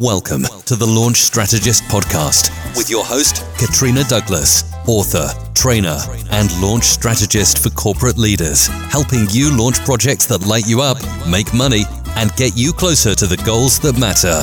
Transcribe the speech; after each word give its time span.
Welcome 0.00 0.42
to 0.66 0.76
the 0.76 0.84
Launch 0.86 1.22
Strategist 1.22 1.82
podcast 1.84 2.50
with 2.76 2.90
your 2.90 3.02
host, 3.02 3.42
Katrina 3.56 4.04
Douglas, 4.04 4.70
author, 4.86 5.26
trainer, 5.54 5.96
and 6.32 6.52
launch 6.60 6.84
strategist 6.84 7.62
for 7.62 7.70
corporate 7.70 8.18
leaders, 8.18 8.66
helping 8.66 9.26
you 9.30 9.56
launch 9.56 9.82
projects 9.86 10.26
that 10.26 10.44
light 10.44 10.68
you 10.68 10.82
up, 10.82 10.98
make 11.26 11.54
money, 11.54 11.84
and 12.16 12.30
get 12.36 12.54
you 12.58 12.74
closer 12.74 13.14
to 13.14 13.26
the 13.26 13.38
goals 13.38 13.78
that 13.80 13.98
matter. 13.98 14.36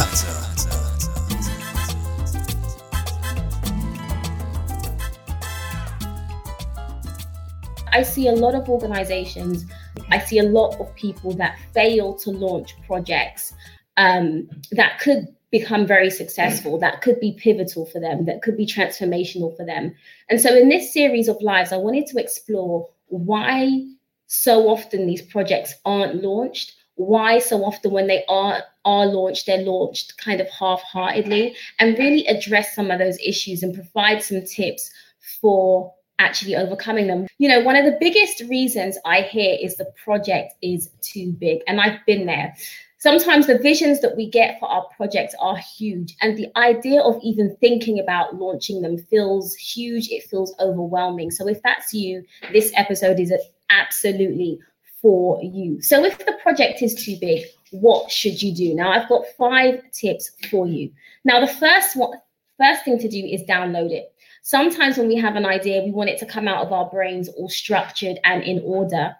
I 7.91 8.01
see 8.01 8.27
a 8.29 8.33
lot 8.33 8.55
of 8.55 8.67
organizations, 8.69 9.67
I 10.09 10.17
see 10.17 10.39
a 10.39 10.43
lot 10.49 10.79
of 10.79 10.95
people 10.95 11.31
that 11.33 11.59
fail 11.75 12.15
to 12.15 12.31
launch 12.31 12.75
projects 12.87 13.53
um, 13.97 14.49
that 14.71 14.99
could 14.99 15.27
become 15.53 15.85
very 15.85 16.09
successful, 16.09 16.79
that 16.79 17.01
could 17.03 17.19
be 17.19 17.37
pivotal 17.39 17.85
for 17.85 17.99
them, 17.99 18.25
that 18.25 18.41
could 18.41 18.57
be 18.57 18.65
transformational 18.65 19.55
for 19.55 19.63
them. 19.63 19.95
And 20.27 20.41
so, 20.41 20.53
in 20.57 20.67
this 20.67 20.91
series 20.91 21.27
of 21.27 21.39
lives, 21.41 21.71
I 21.71 21.77
wanted 21.77 22.07
to 22.07 22.19
explore 22.19 22.89
why 23.09 23.85
so 24.25 24.67
often 24.67 25.05
these 25.05 25.21
projects 25.21 25.75
aren't 25.85 26.23
launched. 26.23 26.73
Why 26.95 27.37
so 27.37 27.63
often 27.63 27.91
when 27.91 28.07
they 28.07 28.25
are 28.27 28.63
are 28.83 29.05
launched, 29.05 29.45
they're 29.45 29.61
launched 29.61 30.17
kind 30.17 30.41
of 30.41 30.49
half-heartedly, 30.49 31.55
and 31.79 31.99
really 31.99 32.25
address 32.25 32.73
some 32.73 32.89
of 32.89 32.97
those 32.97 33.19
issues 33.19 33.61
and 33.61 33.75
provide 33.75 34.23
some 34.23 34.43
tips 34.43 34.91
for 35.39 35.93
actually 36.19 36.55
overcoming 36.55 37.07
them. 37.07 37.27
You 37.37 37.49
know, 37.49 37.61
one 37.61 37.75
of 37.75 37.85
the 37.85 37.97
biggest 37.99 38.41
reasons 38.41 38.97
I 39.05 39.21
hear 39.21 39.57
is 39.61 39.75
the 39.75 39.91
project 40.03 40.53
is 40.61 40.89
too 41.01 41.33
big, 41.33 41.61
and 41.67 41.81
I've 41.81 42.05
been 42.05 42.25
there. 42.25 42.55
Sometimes 43.03 43.47
the 43.47 43.57
visions 43.57 43.99
that 43.99 44.15
we 44.15 44.29
get 44.29 44.57
for 44.61 44.69
our 44.69 44.85
projects 44.95 45.35
are 45.37 45.57
huge 45.57 46.15
and 46.21 46.37
the 46.37 46.47
idea 46.55 47.01
of 47.01 47.19
even 47.21 47.53
thinking 47.59 47.99
about 47.99 48.37
launching 48.37 48.81
them 48.81 48.97
feels 48.97 49.55
huge. 49.55 50.07
It 50.07 50.23
feels 50.23 50.55
overwhelming. 50.57 51.29
So 51.29 51.49
if 51.49 51.61
that's 51.63 51.93
you 51.93 52.23
this 52.53 52.71
episode 52.77 53.19
is 53.19 53.33
absolutely 53.69 54.57
for 55.01 55.43
you. 55.43 55.81
So 55.81 56.05
if 56.05 56.17
the 56.19 56.37
project 56.41 56.81
is 56.81 56.95
too 56.95 57.17
big 57.19 57.43
what 57.73 58.11
should 58.11 58.41
you 58.41 58.53
do? 58.53 58.73
Now 58.73 58.91
i've 58.91 59.09
got 59.09 59.25
five 59.37 59.81
tips 59.91 60.31
for 60.49 60.67
you. 60.67 60.91
Now 61.25 61.41
the 61.41 61.51
first 61.51 61.97
one 61.97 62.17
first 62.57 62.85
thing 62.85 62.99
to 62.99 63.09
do 63.09 63.17
is 63.17 63.41
download 63.41 63.91
it 63.91 64.12
sometimes 64.43 64.97
when 64.97 65.07
we 65.07 65.15
have 65.15 65.35
an 65.35 65.45
idea 65.45 65.81
we 65.83 65.91
want 65.91 66.09
it 66.09 66.19
to 66.19 66.25
come 66.25 66.47
out 66.47 66.63
of 66.63 66.71
our 66.71 66.89
brains 66.89 67.27
all 67.29 67.49
structured 67.49 68.19
and 68.23 68.43
in 68.43 68.61
order 68.63 69.15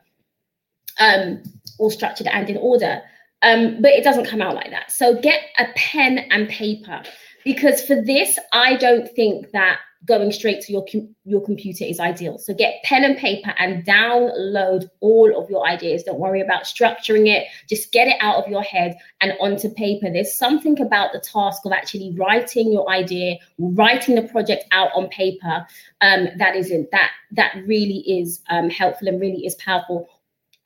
um 1.00 1.42
all 1.80 1.90
structured 1.90 2.28
and 2.28 2.50
in 2.50 2.58
order 2.58 3.02
um, 3.44 3.82
but 3.82 3.92
it 3.92 4.04
doesn't 4.04 4.26
come 4.26 4.42
out 4.42 4.56
like 4.56 4.72
that. 4.72 4.92
So 4.92 5.20
get 5.20 5.42
a 5.60 5.68
pen 5.76 6.20
and 6.32 6.48
paper 6.48 7.04
because 7.44 7.86
for 7.86 8.02
this, 8.02 8.40
I 8.54 8.78
don't 8.78 9.08
think 9.10 9.52
that 9.52 9.80
going 10.06 10.32
straight 10.32 10.62
to 10.62 10.74
your 10.74 10.86
your 11.24 11.42
computer 11.44 11.86
is 11.86 12.00
ideal. 12.00 12.38
So 12.38 12.54
get 12.54 12.84
pen 12.84 13.04
and 13.04 13.18
paper 13.18 13.54
and 13.58 13.86
download 13.86 14.90
all 15.00 15.42
of 15.42 15.50
your 15.50 15.66
ideas. 15.66 16.04
Don't 16.04 16.20
worry 16.20 16.42
about 16.42 16.64
structuring 16.64 17.28
it. 17.28 17.48
Just 17.70 17.92
get 17.92 18.08
it 18.08 18.18
out 18.20 18.44
of 18.44 18.50
your 18.50 18.64
head 18.64 18.98
and 19.22 19.34
onto 19.40 19.70
paper. 19.70 20.10
There's 20.12 20.34
something 20.34 20.80
about 20.82 21.14
the 21.14 21.20
task 21.20 21.66
of 21.66 21.72
actually 21.72 22.16
writing 22.18 22.72
your 22.72 22.90
idea, 22.90 23.38
writing 23.58 24.16
the 24.16 24.24
project 24.24 24.66
out 24.72 24.90
on 24.96 25.08
paper 25.10 25.66
um, 26.02 26.28
that 26.38 26.56
isn't 26.56 26.92
that 26.92 27.12
that 27.32 27.56
really 27.66 28.04
is 28.08 28.42
um, 28.50 28.70
helpful 28.70 29.08
and 29.08 29.22
really 29.22 29.46
is 29.46 29.56
powerful 29.56 30.08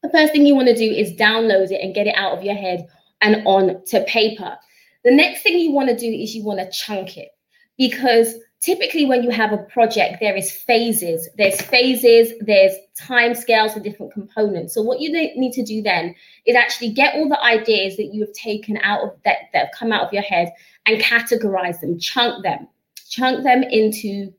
the 0.03 0.09
first 0.09 0.31
thing 0.31 0.45
you 0.45 0.55
want 0.55 0.67
to 0.67 0.75
do 0.75 0.89
is 0.89 1.11
download 1.13 1.71
it 1.71 1.81
and 1.81 1.95
get 1.95 2.07
it 2.07 2.15
out 2.15 2.37
of 2.37 2.43
your 2.43 2.55
head 2.55 2.87
and 3.21 3.45
on 3.45 3.83
to 3.85 4.03
paper. 4.05 4.57
The 5.03 5.15
next 5.15 5.41
thing 5.41 5.57
you 5.57 5.71
want 5.71 5.89
to 5.89 5.97
do 5.97 6.07
is 6.07 6.35
you 6.35 6.43
want 6.43 6.59
to 6.59 6.69
chunk 6.69 7.17
it 7.17 7.29
because 7.77 8.35
typically 8.61 9.05
when 9.05 9.23
you 9.23 9.29
have 9.29 9.53
a 9.53 9.57
project 9.57 10.17
there 10.19 10.35
is 10.35 10.51
phases 10.51 11.29
there's 11.37 11.61
phases 11.61 12.33
there's 12.41 12.73
time 12.97 13.35
scales 13.35 13.73
for 13.73 13.79
different 13.79 14.11
components 14.11 14.73
so 14.73 14.81
what 14.81 14.99
you 14.99 15.11
need 15.11 15.51
to 15.51 15.63
do 15.63 15.81
then 15.81 16.15
is 16.45 16.55
actually 16.55 16.91
get 16.91 17.15
all 17.15 17.29
the 17.29 17.41
ideas 17.43 17.97
that 17.97 18.13
you 18.13 18.21
have 18.21 18.33
taken 18.33 18.77
out 18.77 19.03
of 19.03 19.11
that 19.23 19.37
that 19.53 19.65
have 19.65 19.75
come 19.77 19.91
out 19.91 20.03
of 20.03 20.13
your 20.13 20.23
head 20.23 20.51
and 20.85 21.01
categorize 21.01 21.79
them 21.81 21.99
chunk 21.99 22.43
them 22.43 22.67
chunk 23.09 23.43
them 23.43 23.63
into 23.63 24.33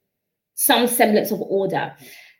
some 0.54 0.86
semblance 0.86 1.30
of 1.30 1.40
order 1.42 1.94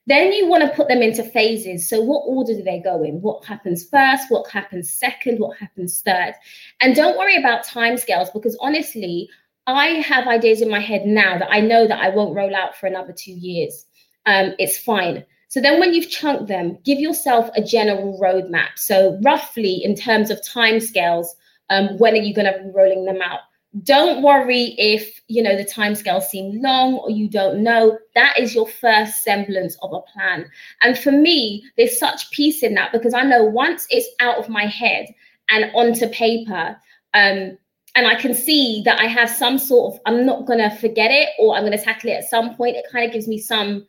then 0.09 0.33
you 0.33 0.47
want 0.47 0.63
to 0.63 0.75
put 0.75 0.89
them 0.89 1.03
into 1.03 1.23
phases. 1.23 1.87
So, 1.87 2.01
what 2.01 2.21
order 2.21 2.55
do 2.55 2.63
they 2.63 2.81
go 2.81 3.03
in? 3.03 3.21
What 3.21 3.45
happens 3.45 3.87
first? 3.87 4.31
What 4.31 4.51
happens 4.51 4.91
second? 4.91 5.39
What 5.39 5.59
happens 5.59 6.01
third? 6.01 6.33
And 6.81 6.97
don't 6.97 7.19
worry 7.19 7.37
about 7.37 7.67
timescales 7.67 8.33
because 8.33 8.57
honestly, 8.59 9.29
I 9.69 9.87
have 10.01 10.27
ideas 10.27 10.63
in 10.63 10.71
my 10.71 10.81
head 10.81 11.07
now 11.07 11.39
that 11.39 11.53
I 11.53 11.61
know 11.61 11.87
that 11.87 12.01
I 12.01 12.09
won't 12.09 12.35
roll 12.35 12.57
out 12.57 12.77
for 12.77 12.87
another 12.87 13.13
two 13.13 13.33
years. 13.33 13.85
Um, 14.27 14.55
it's 14.59 14.79
fine. 14.79 15.25
So 15.49 15.61
then, 15.61 15.79
when 15.79 15.95
you've 15.95 16.11
chunked 16.11 16.49
them, 16.49 16.79
give 16.85 16.99
yourself 16.99 17.51
a 17.55 17.63
general 17.63 18.19
roadmap. 18.21 18.77
So, 18.77 19.19
roughly 19.23 19.83
in 19.85 19.95
terms 19.95 20.31
of 20.31 20.41
timescales, 20.43 21.27
um, 21.71 21.99
when 21.99 22.15
are 22.15 22.19
you 22.19 22.35
going 22.35 22.53
to 22.53 22.59
be 22.63 22.71
rolling 22.75 23.05
them 23.05 23.21
out? 23.23 23.41
don't 23.83 24.23
worry 24.23 24.75
if 24.79 25.21
you 25.29 25.43
know 25.43 25.55
the 25.55 25.65
timescales 25.65 26.23
seem 26.23 26.63
long 26.63 26.95
or 26.95 27.11
you 27.11 27.29
don't 27.29 27.63
know 27.63 27.99
that 28.15 28.39
is 28.39 28.55
your 28.55 28.67
first 28.67 29.23
semblance 29.23 29.77
of 29.83 29.93
a 29.93 30.01
plan 30.13 30.51
and 30.83 30.99
for 30.99 31.13
me 31.13 31.63
there's 31.77 31.99
such 31.99 32.31
peace 32.31 32.63
in 32.63 32.75
that 32.75 32.91
because 32.93 33.13
i 33.13 33.23
know 33.23 33.45
once 33.45 33.87
it's 33.91 34.09
out 34.21 34.39
of 34.39 34.49
my 34.49 34.65
head 34.65 35.07
and 35.51 35.71
onto 35.75 36.09
paper 36.09 36.77
um, 37.13 37.59
and 37.99 38.07
i 38.07 38.15
can 38.15 38.33
see 38.33 38.81
that 38.85 39.01
i 39.01 39.07
have 39.07 39.29
some 39.29 39.59
sort 39.59 39.93
of 39.93 40.01
i'm 40.07 40.25
not 40.25 40.47
to 40.47 40.71
forget 40.81 41.11
it 41.11 41.29
or 41.39 41.57
i'm 41.57 41.69
to 41.71 41.85
tackle 41.85 42.11
it 42.11 42.15
at 42.15 42.29
some 42.29 42.55
point. 42.55 42.77
It 42.77 42.87
kind 42.91 43.05
of 43.05 43.13
gives 43.13 43.29
me 43.29 43.39
some 43.39 43.87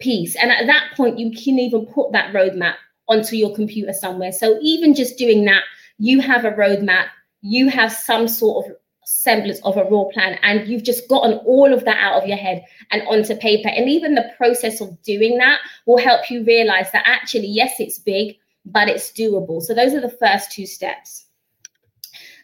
peace. 0.00 0.34
And 0.36 0.50
at 0.50 0.66
that 0.66 0.90
point 0.96 1.18
you 1.18 1.30
can 1.30 1.58
even 1.58 1.86
put 1.86 2.12
that 2.12 2.34
roadmap 2.34 2.74
onto 3.08 3.36
your 3.36 3.54
computer 3.54 3.92
somewhere. 3.92 4.32
So 4.32 4.58
even 4.60 4.94
just 4.94 5.16
doing 5.16 5.44
that 5.44 5.62
you 5.98 6.20
have 6.20 6.44
a 6.44 6.52
roadmap 6.52 7.06
you 7.42 7.68
have 7.68 7.92
some 7.92 8.28
sort 8.28 8.66
of 8.66 8.76
semblance 9.04 9.60
of 9.64 9.76
a 9.76 9.84
raw 9.84 10.04
plan 10.12 10.38
and 10.42 10.68
you've 10.68 10.84
just 10.84 11.08
gotten 11.08 11.38
all 11.38 11.72
of 11.72 11.84
that 11.84 11.98
out 11.98 12.22
of 12.22 12.28
your 12.28 12.36
head 12.36 12.64
and 12.90 13.02
onto 13.02 13.36
paper. 13.36 13.68
And 13.68 13.88
even 13.88 14.14
the 14.14 14.30
process 14.36 14.80
of 14.80 15.00
doing 15.02 15.38
that 15.38 15.60
will 15.86 15.98
help 15.98 16.30
you 16.30 16.44
realize 16.44 16.90
that 16.92 17.04
actually 17.06 17.48
yes 17.48 17.78
it's 17.78 17.98
big 17.98 18.36
but 18.64 18.88
it's 18.88 19.10
doable. 19.10 19.60
So 19.60 19.74
those 19.74 19.92
are 19.92 20.00
the 20.00 20.08
first 20.08 20.52
two 20.52 20.66
steps 20.66 21.26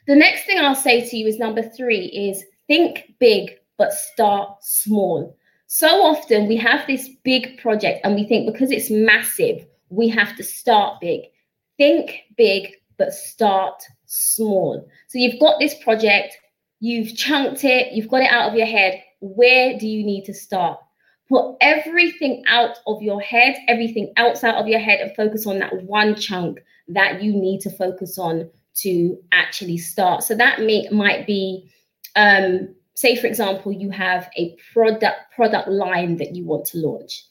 the 0.09 0.17
next 0.17 0.45
thing 0.45 0.59
i'll 0.59 0.75
say 0.75 1.09
to 1.09 1.17
you 1.17 1.27
is 1.27 1.39
number 1.39 1.63
three 1.63 2.07
is 2.07 2.45
think 2.67 3.15
big 3.21 3.53
but 3.77 3.93
start 3.93 4.57
small 4.61 5.37
so 5.69 6.03
often 6.03 6.49
we 6.49 6.57
have 6.57 6.85
this 6.87 7.09
big 7.23 7.57
project 7.59 8.01
and 8.05 8.17
we 8.17 8.27
think 8.27 8.53
because 8.53 8.73
it's 8.73 8.91
massive 8.91 9.65
we 9.91 10.09
have 10.09 10.37
to 10.37 10.43
start 10.43 11.01
big 11.01 11.21
think 11.77 12.25
big 12.37 12.73
but 12.97 13.15
start 13.15 13.81
small 14.07 14.85
so 15.07 15.19
you've 15.19 15.39
got 15.39 15.61
this 15.61 15.75
project 15.85 16.37
You've 16.81 17.17
chunked 17.17 17.65
it, 17.65 17.93
you've 17.93 18.09
got 18.09 18.23
it 18.23 18.31
out 18.31 18.51
of 18.51 18.55
your 18.55 18.67
head. 18.67 19.03
Where 19.21 19.77
do 19.77 19.87
you 19.87 20.05
need 20.05 20.25
to 20.27 20.35
start? 20.35 20.79
Put 21.29 21.57
everything 21.61 22.45
out 22.47 22.79
of 22.87 23.03
your 23.03 23.21
head, 23.21 23.57
everything 23.67 24.13
else 24.17 24.45
out 24.45 24.55
of 24.55 24.69
your 24.69 24.79
head, 24.79 25.01
and 25.01 25.15
focus 25.17 25.47
on 25.47 25.59
that 25.59 25.83
one 25.83 26.15
chunk 26.15 26.61
that 26.89 27.23
you 27.23 27.33
need 27.33 27.61
to 27.63 27.71
focus 27.71 28.17
on 28.17 28.49
to 28.83 29.19
actually 29.33 29.79
start. 29.79 30.23
So 30.23 30.35
that 30.35 30.61
may, 30.61 30.89
might 30.91 31.27
be, 31.27 31.71
um, 32.17 32.75
say, 32.95 33.17
for 33.17 33.27
example, 33.27 33.73
you 33.73 33.91
have 33.91 34.29
a 34.37 34.57
product 34.73 35.33
product 35.35 35.69
line 35.69 36.17
that 36.17 36.35
you 36.35 36.45
want 36.45 36.67
to 36.67 36.79
launch. 36.79 37.25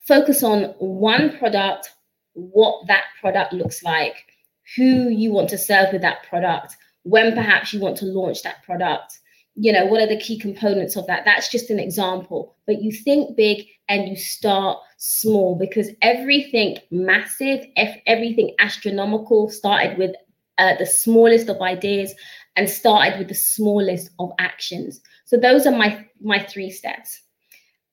Focus 0.00 0.42
on 0.42 0.74
one 0.78 1.36
product, 1.38 1.90
what 2.32 2.86
that 2.86 3.04
product 3.20 3.52
looks 3.52 3.82
like, 3.82 4.16
who 4.76 5.08
you 5.08 5.30
want 5.30 5.48
to 5.50 5.58
serve 5.58 5.92
with 5.92 6.02
that 6.02 6.22
product, 6.28 6.76
when 7.02 7.34
perhaps 7.34 7.72
you 7.72 7.80
want 7.80 7.96
to 7.98 8.06
launch 8.06 8.42
that 8.42 8.62
product 8.62 9.20
you 9.56 9.72
know 9.72 9.84
what 9.84 10.00
are 10.00 10.06
the 10.06 10.20
key 10.20 10.38
components 10.38 10.96
of 10.96 11.06
that 11.06 11.24
that's 11.24 11.50
just 11.50 11.70
an 11.70 11.78
example 11.78 12.56
but 12.66 12.82
you 12.82 12.92
think 12.92 13.36
big 13.36 13.66
and 13.88 14.08
you 14.08 14.16
start 14.16 14.78
small 14.96 15.56
because 15.56 15.90
everything 16.02 16.78
massive 16.90 17.66
everything 18.06 18.54
astronomical 18.58 19.50
started 19.50 19.98
with 19.98 20.14
uh, 20.60 20.76
the 20.78 20.86
smallest 20.86 21.48
of 21.48 21.60
ideas 21.60 22.14
and 22.56 22.68
started 22.68 23.18
with 23.18 23.28
the 23.28 23.34
smallest 23.34 24.10
of 24.18 24.30
actions. 24.38 25.00
So 25.24 25.36
those 25.36 25.66
are 25.66 25.76
my 25.76 26.06
my 26.20 26.38
three 26.38 26.70
steps. 26.70 27.22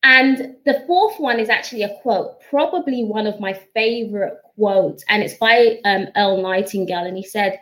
And 0.03 0.55
the 0.65 0.83
fourth 0.85 1.19
one 1.19 1.39
is 1.39 1.49
actually 1.49 1.83
a 1.83 1.95
quote 2.01 2.39
probably 2.49 3.03
one 3.03 3.27
of 3.27 3.39
my 3.39 3.53
favorite 3.73 4.37
quotes. 4.55 5.03
And 5.09 5.23
it's 5.23 5.33
by 5.33 5.79
um, 5.85 6.07
earl 6.15 6.41
nightingale. 6.41 7.05
And 7.05 7.17
he 7.17 7.23
said 7.23 7.59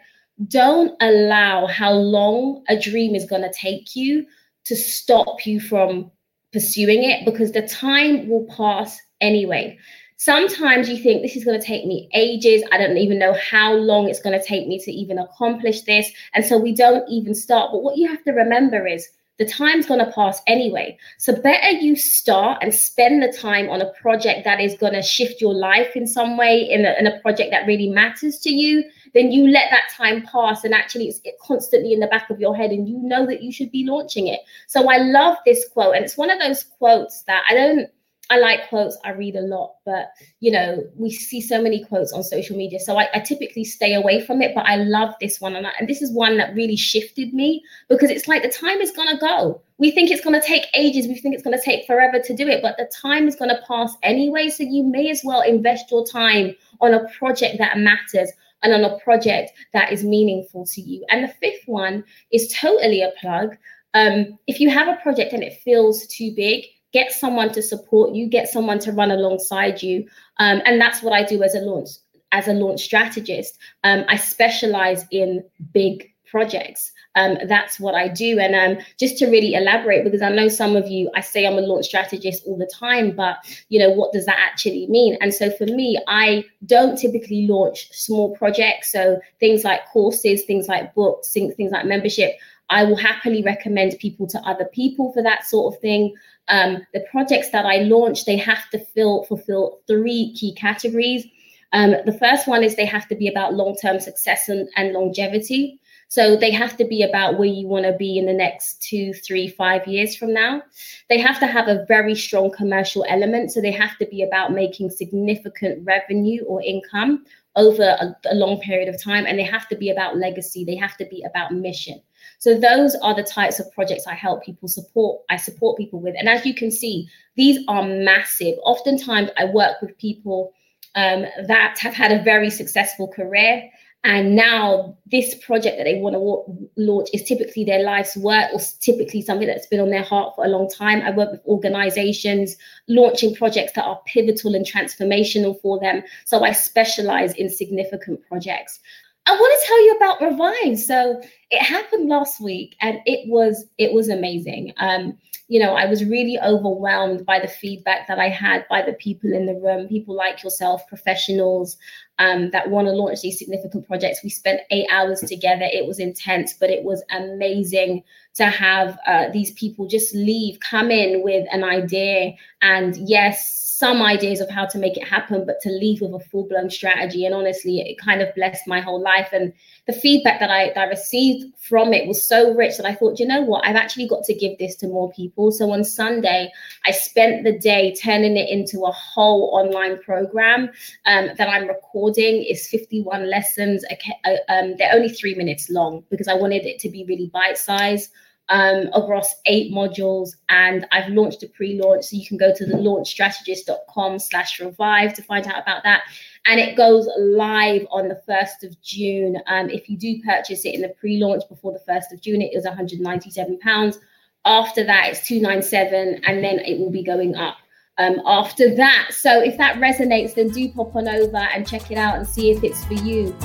don't 0.48 0.96
allow 1.00 1.66
how 1.66 1.94
long 1.94 2.64
a 2.68 2.78
dream 2.78 3.16
is 3.16 3.26
going 3.26 3.42
to 3.42 3.54
take 3.54 3.96
you 3.96 4.26
to 4.66 4.76
stop 4.76 5.46
you 5.46 5.60
from 5.60 6.12
pursuing 6.52 7.04
it 7.04 7.24
because 7.26 7.52
the 7.52 7.68
time 7.68 8.28
will 8.28 8.46
pass 8.46 9.00
anyway. 9.22 9.78
Sometimes 10.18 10.90
you 10.90 10.98
think 10.98 11.22
this 11.22 11.36
is 11.36 11.44
going 11.44 11.60
to 11.60 11.66
take 11.66 11.86
me 11.86 12.10
ages. 12.14 12.64
I 12.72 12.78
don't 12.78 12.98
even 12.98 13.20
know 13.20 13.34
how 13.34 13.74
long 13.74 14.08
it's 14.08 14.22
going 14.22 14.40
to 14.40 14.46
take 14.46 14.68
me 14.68 14.80
to 14.80 14.92
even 14.92 15.20
accomplish 15.20 15.82
this. 15.82 16.10
And 16.34 16.46
so 16.46 16.58
we 16.58 16.74
don't 16.74 17.08
even 17.10 17.36
start. 17.36 17.72
But 17.72 17.84
what 17.84 17.98
you 17.98 18.08
have 18.08 18.24
to 18.24 18.32
remember 18.32 18.88
is 18.88 19.10
the 19.38 19.46
time's 19.46 19.86
going 19.86 20.00
to 20.00 20.12
pass 20.14 20.42
anyway. 20.48 20.98
So 21.18 21.36
better 21.36 21.72
you 21.72 21.98
start 21.98 22.60
and 22.62 22.74
spend 22.74 23.22
the 23.22 23.32
time 23.32 23.70
on 23.70 23.82
a 23.82 23.92
project 24.02 24.46
that 24.46 24.62
is 24.62 24.78
going 24.78 24.94
to 24.94 25.02
shift 25.02 25.42
your 25.42 25.54
life 25.54 25.96
in 25.96 26.08
some 26.08 26.38
way, 26.38 26.62
in 26.62 26.86
a, 26.86 26.96
in 26.98 27.08
a 27.08 27.20
project 27.20 27.52
that 27.52 27.68
really 27.68 27.90
matters 27.90 28.40
to 28.40 28.50
you, 28.50 28.84
then 29.14 29.32
you 29.32 29.50
let 29.50 29.70
that 29.72 29.90
time 29.92 30.26
pass 30.32 30.64
and 30.64 30.74
actually 30.74 31.08
it's 31.08 31.20
constantly 31.42 31.92
in 31.92 32.00
the 32.00 32.08
back 32.08 32.30
of 32.30 32.40
your 32.40 32.56
head 32.56 32.72
and 32.72 32.88
you 32.88 32.98
know 32.98 33.26
that 33.26 33.44
you 33.44 33.52
should 33.52 33.72
be 33.72 33.86
launching 33.86 34.28
it. 34.28 34.40
So 34.68 34.90
I 34.90 34.98
love 34.98 35.36
this 35.46 35.68
quote. 35.68 35.96
And 35.96 36.06
it's 36.06 36.18
one 36.18 36.32
of 36.32 36.40
those 36.40 36.64
quotes 36.64 37.24
that 37.24 37.44
I 37.50 37.54
don't 37.54 37.90
I 38.30 38.40
like 38.40 38.70
quotes. 38.70 38.98
I 39.04 39.12
read 39.12 39.36
a 39.36 39.42
lot, 39.42 39.76
but 39.86 40.12
you 40.40 40.52
know, 40.52 40.84
we 40.96 41.12
see 41.12 41.42
so 41.42 41.62
many 41.62 41.86
quotes 41.86 42.12
on 42.12 42.24
social 42.24 42.58
media. 42.58 42.80
So 42.80 42.98
I, 42.98 43.08
I 43.14 43.20
typically 43.20 43.64
stay 43.64 43.94
away 43.94 44.26
from 44.26 44.42
it. 44.42 44.56
But 44.56 44.66
I 44.66 44.78
love 44.78 45.14
this 45.22 45.40
one, 45.40 45.56
and, 45.56 45.68
I, 45.68 45.72
and 45.80 45.88
this 45.88 46.02
is 46.02 46.12
one 46.12 46.38
that 46.38 46.56
really 46.56 46.76
shifted 46.76 47.34
me 47.34 47.64
because 47.90 48.10
it's 48.10 48.28
like 48.28 48.42
the 48.42 48.50
time 48.50 48.82
is 48.82 48.92
gonna 48.92 49.20
go. 49.20 49.62
We 49.78 49.92
think 49.92 50.10
it's 50.10 50.24
gonna 50.24 50.42
take 50.42 50.66
ages. 50.74 51.08
We 51.08 51.16
think 51.16 51.36
it's 51.36 51.44
gonna 51.44 51.62
take 51.62 51.86
forever 51.86 52.20
to 52.20 52.36
do 52.36 52.48
it, 52.48 52.62
but 52.62 52.78
the 52.78 52.90
time 53.02 53.28
is 53.28 53.36
gonna 53.36 53.60
pass 53.68 53.96
anyway. 54.04 54.50
So 54.50 54.64
you 54.64 54.84
may 54.84 55.10
as 55.10 55.22
well 55.24 55.42
invest 55.42 55.92
your 55.92 56.06
time 56.06 56.56
on 56.82 56.94
a 56.94 57.08
project 57.10 57.58
that 57.60 57.78
matters 57.78 58.32
and 58.64 58.74
on 58.74 58.84
a 58.84 58.98
project 59.00 59.52
that 59.74 59.92
is 59.92 60.04
meaningful 60.04 60.66
to 60.66 60.82
you. 60.82 61.06
And 61.10 61.24
the 61.24 61.34
fifth 61.34 61.68
one 61.68 62.04
is 62.32 62.54
totally 62.60 63.04
a 63.04 63.12
plug. 63.22 63.56
Um, 63.94 64.38
if 64.48 64.60
you 64.60 64.70
have 64.70 64.88
a 64.88 65.00
project 65.02 65.34
and 65.34 65.44
it 65.44 65.62
feels 65.64 66.08
too 66.08 66.34
big, 66.36 66.66
get 66.96 67.12
someone 67.12 67.52
to 67.52 67.62
support 67.62 68.16
you, 68.16 68.26
get 68.26 68.48
someone 68.48 68.80
to 68.80 68.94
run 68.94 69.12
alongside 69.12 69.84
you. 69.84 70.08
Um, 70.38 70.62
and 70.66 70.80
that's 70.80 71.04
what 71.04 71.12
I 71.12 71.24
do 71.24 71.44
as 71.44 71.54
a 71.54 71.60
launch 71.60 71.90
as 72.32 72.48
a 72.48 72.54
launch 72.54 72.82
strategist. 72.82 73.58
Um, 73.84 74.06
I 74.08 74.16
specialize 74.18 75.06
in 75.12 75.44
big 75.74 76.12
projects. 76.26 76.92
Um, 77.16 77.38
that's 77.48 77.80
what 77.80 77.96
I 77.96 78.10
do. 78.10 78.40
And 78.40 78.56
um, 78.56 78.86
just 79.00 79.18
to 79.20 79.28
really 79.28 79.54
elaborate, 79.54 80.04
because 80.04 80.22
I 80.22 80.30
know 80.30 80.50
some 80.50 80.76
of 80.76 80.88
you, 80.88 81.10
I 81.16 81.22
say 81.22 81.46
I'm 81.46 81.58
a 81.58 81.62
launch 81.62 81.86
strategist 81.86 82.44
all 82.46 82.58
the 82.58 82.70
time, 82.74 83.16
but 83.16 83.38
you 83.70 83.80
know, 83.80 83.90
what 83.90 84.12
does 84.12 84.26
that 84.26 84.40
actually 84.40 84.88
mean? 84.88 85.18
And 85.22 85.34
so 85.34 85.50
for 85.52 85.66
me, 85.66 85.98
I 86.08 86.44
don't 86.66 86.98
typically 86.98 87.48
launch 87.48 87.90
small 87.94 88.36
projects. 88.36 88.92
So 88.92 89.20
things 89.40 89.64
like 89.64 89.88
courses, 89.94 90.44
things 90.44 90.68
like 90.68 90.94
books, 90.94 91.32
things, 91.32 91.56
things 91.56 91.72
like 91.72 91.86
membership. 91.86 92.32
I 92.70 92.84
will 92.84 92.96
happily 92.96 93.44
recommend 93.44 93.98
people 94.00 94.28
to 94.28 94.40
other 94.40 94.66
people 94.66 95.12
for 95.14 95.22
that 95.24 95.46
sort 95.46 95.74
of 95.74 95.82
thing. 95.82 96.14
Um, 96.48 96.86
the 96.94 97.06
projects 97.12 97.50
that 97.52 97.66
I 97.66 97.78
launch, 97.80 98.26
they 98.26 98.38
have 98.38 98.70
to 98.72 98.80
fill, 98.80 99.24
fulfill 99.24 99.82
three 99.88 100.34
key 100.34 100.54
categories. 100.54 101.26
Um, 101.74 101.96
the 102.06 102.18
first 102.18 102.48
one 102.48 102.64
is 102.64 102.76
they 102.76 102.86
have 102.86 103.08
to 103.10 103.16
be 103.16 103.28
about 103.28 103.54
long-term 103.54 104.00
success 104.00 104.50
and, 104.50 104.70
and 104.76 104.94
longevity. 104.94 105.80
So 106.08 106.36
they 106.36 106.52
have 106.52 106.78
to 106.78 106.86
be 106.86 107.02
about 107.02 107.38
where 107.38 107.48
you 107.48 107.68
want 107.68 107.86
to 107.86 107.94
be 107.94 108.18
in 108.18 108.26
the 108.26 108.34
next 108.34 108.82
two, 108.82 109.12
three, 109.14 109.48
five 109.48 109.86
years 109.88 110.16
from 110.16 110.34
now. 110.34 110.62
They 111.10 111.18
have 111.20 111.40
to 111.40 111.48
have 111.48 111.68
a 111.68 111.84
very 111.88 112.16
strong 112.16 112.52
commercial 112.52 113.06
element. 113.10 113.52
So 113.52 113.60
they 113.60 113.72
have 113.72 113.98
to 113.98 114.06
be 114.06 114.22
about 114.22 114.54
making 114.54 114.92
significant 114.92 115.86
revenue 115.86 116.44
or 116.46 116.62
income 116.62 117.26
over 117.56 117.84
a, 117.84 118.16
a 118.32 118.36
long 118.36 118.60
period 118.60 118.88
of 118.88 119.02
time. 119.02 119.26
And 119.26 119.40
they 119.40 119.44
have 119.44 119.68
to 119.70 119.76
be 119.76 119.90
about 119.90 120.18
legacy. 120.18 120.64
They 120.64 120.76
have 120.76 120.96
to 120.98 121.06
be 121.06 121.24
about 121.24 121.54
mission. 121.54 122.02
So 122.46 122.54
those 122.54 122.94
are 123.02 123.16
the 123.16 123.24
types 123.24 123.60
of 123.60 123.72
projects 123.72 124.06
I 124.06 124.14
help 124.14 124.44
people 124.44 124.68
support. 124.68 125.24
I 125.32 125.36
support 125.36 125.80
people 125.80 126.00
with, 126.00 126.14
and 126.16 126.30
as 126.30 126.46
you 126.46 126.54
can 126.54 126.70
see, 126.70 127.10
these 127.36 127.58
are 127.68 127.82
massive. 127.82 128.54
Oftentimes, 128.64 129.32
I 129.36 129.46
work 129.46 129.82
with 129.82 129.98
people 129.98 130.54
um, 130.94 131.26
that 131.48 131.80
have 131.80 131.96
had 131.96 132.12
a 132.12 132.22
very 132.22 132.52
successful 132.52 133.08
career. 133.08 133.68
And 134.04 134.36
now 134.36 134.96
this 135.08 135.34
project 135.44 135.78
that 135.78 135.86
they 135.86 135.96
want 135.96 136.14
to 136.14 136.70
launch 136.80 137.10
is 137.16 137.24
typically 137.24 137.64
their 137.64 137.82
life's 137.82 138.16
work 138.16 138.54
or 138.54 138.60
typically 138.80 139.24
something 139.24 139.48
that's 139.48 139.66
been 139.66 139.80
on 139.80 139.90
their 139.90 140.04
heart 140.04 140.36
for 140.36 140.46
a 140.46 140.50
long 140.50 140.70
time. 140.70 141.02
I 141.02 141.10
work 141.10 141.32
with 141.32 141.42
organizations 141.48 142.58
launching 142.88 143.34
projects 143.34 143.72
that 143.74 143.86
are 143.86 144.00
pivotal 144.06 144.54
and 144.54 144.64
transformational 144.64 145.60
for 145.60 145.80
them. 145.80 146.04
So 146.26 146.44
I 146.44 146.52
specialize 146.52 147.34
in 147.34 147.50
significant 147.50 148.22
projects. 148.28 148.80
I 149.28 149.32
want 149.32 149.60
to 149.60 149.68
tell 149.68 149.86
you 149.86 149.96
about 149.96 150.22
Revive. 150.22 150.80
So 150.80 151.22
it 151.50 151.62
happened 151.62 152.10
last 152.10 152.40
week, 152.40 152.76
and 152.82 153.00
it 153.06 153.28
was 153.28 153.66
it 153.78 153.94
was 153.94 154.10
amazing. 154.10 154.74
Um, 154.78 155.18
you 155.48 155.60
know, 155.60 155.74
I 155.74 155.86
was 155.86 156.04
really 156.04 156.40
overwhelmed 156.40 157.26
by 157.26 157.40
the 157.40 157.48
feedback 157.48 158.08
that 158.08 158.18
I 158.18 158.30
had 158.30 158.68
by 158.68 158.82
the 158.82 158.94
people 158.94 159.32
in 159.32 159.46
the 159.46 159.54
room, 159.54 159.88
people 159.88 160.16
like 160.16 160.44
yourself, 160.44 160.88
professionals 160.88 161.78
um, 162.18 162.50
that 162.52 162.70
want 162.70 162.88
to 162.88 162.94
launch 162.94 163.22
these 163.22 163.38
significant 163.38 163.88
projects. 163.88 164.24
We 164.24 164.30
spent 164.30 164.62
eight 164.72 164.88
hours 164.92 165.22
together. 165.22 165.66
It 165.66 165.86
was 165.86 166.00
intense, 166.00 166.54
but 166.54 166.72
it 166.72 166.84
was 166.84 167.04
amazing 167.12 168.04
to 168.36 168.46
have 168.46 168.98
uh, 169.06 169.30
these 169.32 169.52
people 169.54 169.88
just 169.88 170.16
leave, 170.16 170.60
come 170.62 170.90
in 170.90 171.24
with 171.24 171.48
an 171.52 171.64
idea, 171.64 172.34
and 172.62 172.96
yes, 172.98 173.65
some 173.78 174.02
ideas 174.02 174.40
of 174.40 174.50
how 174.50 174.66
to 174.66 174.78
make 174.78 174.96
it 174.96 175.06
happen, 175.06 175.46
but 175.46 175.60
to 175.60 175.68
leave 175.70 176.00
with 176.00 176.14
a 176.14 176.20
full 176.32 176.48
blown 176.48 176.70
strategy. 176.70 177.26
And 177.26 177.36
honestly, 177.36 177.82
it 177.82 177.98
kind 177.98 178.22
of 178.22 178.34
blessed 178.34 178.66
my 178.68 178.80
whole 178.80 179.02
life. 179.02 179.28
And 179.34 179.52
the 179.86 179.92
feedback 179.92 180.40
that 180.40 180.50
I, 180.50 180.68
that 180.70 180.78
I 180.78 180.84
received 180.86 181.54
from 181.60 181.92
it 181.92 182.08
was 182.08 182.24
so 182.24 182.54
rich 182.56 182.78
that 182.78 182.86
I 182.86 182.96
thought, 182.96 183.20
you 183.20 183.28
know 183.28 183.42
what, 183.42 183.68
I've 183.68 183.76
actually 183.76 184.08
got 184.08 184.24
to 184.24 184.34
give 184.34 184.58
this 184.60 184.78
to 184.78 184.88
more 184.88 185.12
people. 185.12 185.52
So 185.52 185.72
on 185.72 185.84
Sunday, 185.84 186.50
I 186.86 186.92
spent 186.92 187.44
the 187.44 187.60
day 187.60 187.94
turning 188.02 188.38
it 188.38 188.50
into 188.50 188.86
a 188.86 188.92
whole 188.94 189.50
online 189.54 190.02
program 190.02 190.70
um, 191.06 191.32
that 191.38 191.50
I'm 191.50 191.68
recording. 191.68 192.46
It's 192.48 192.70
51 192.70 193.30
lessons. 193.30 193.84
Uh, 194.24 194.36
um, 194.48 194.76
they're 194.78 194.96
only 194.96 195.10
three 195.10 195.36
minutes 195.36 195.70
long 195.70 196.06
because 196.10 196.30
I 196.30 196.36
wanted 196.36 196.66
it 196.66 196.80
to 196.80 196.90
be 196.90 197.04
really 197.04 197.30
bite 197.34 197.58
sized 197.58 198.10
um, 198.50 198.90
across 198.94 199.36
eight 199.48 199.72
modules 199.72 200.36
and 200.50 200.86
I've 200.92 201.10
launched 201.10 201.44
a 201.44 201.48
pre-launch 201.48 202.06
so 202.06 202.16
you 202.16 202.26
can 202.26 202.38
go 202.38 202.54
to 202.54 202.66
the 202.66 202.76
launchstrategist.com 202.76 204.20
slash 204.20 204.60
revive 204.60 205.14
to 205.16 205.24
find 205.24 205.48
out 205.48 205.62
about 205.62 205.84
that. 205.84 206.04
And 206.46 206.60
it 206.60 206.78
goes 206.78 207.10
live 207.18 207.88
on 207.90 208.08
the 208.08 208.22
1st 208.28 208.70
of 208.70 208.82
June. 208.84 209.42
Um, 209.48 209.70
if 209.70 209.90
you 209.90 209.98
do 209.98 210.22
purchase 210.24 210.64
it 210.66 210.76
in 210.76 210.82
the 210.82 210.90
pre-launch 210.90 211.44
before 211.50 211.72
the 211.72 211.92
1st 211.92 212.14
of 212.14 212.22
June 212.22 212.42
it 212.42 212.54
is 212.54 212.66
197 212.66 213.60
pounds. 213.60 214.00
After 214.46 214.84
that 214.84 215.10
it's 215.10 215.28
297 215.28 216.22
and 216.26 216.44
then 216.44 216.60
it 216.60 216.80
will 216.80 216.92
be 216.92 217.04
going 217.04 217.36
up 217.36 217.58
um, 217.98 218.22
after 218.26 218.76
that. 218.76 219.08
So 219.12 219.42
if 219.42 219.58
that 219.58 219.78
resonates 219.78 220.36
then 220.36 220.50
do 220.50 220.70
pop 220.72 220.96
on 220.96 221.08
over 221.08 221.38
and 221.38 221.68
check 221.68 221.90
it 221.90 221.98
out 221.98 222.18
and 222.18 222.28
see 222.28 222.52
if 222.52 222.64
it's 222.64 222.86
for 222.86 222.94
you 222.94 223.36